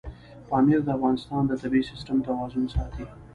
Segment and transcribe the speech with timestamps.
[0.49, 3.05] پامیر د افغانستان د طبعي سیسټم توازن ساتي.